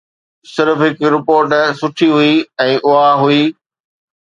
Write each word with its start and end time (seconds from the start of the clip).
صرف 0.53 0.77
هڪ 0.85 0.95
رپورٽ 1.15 1.51
سٺي 1.83 2.09
هئي 2.17 2.33
۽ 2.69 2.75
اها 2.91 3.15
هئي. 3.23 3.41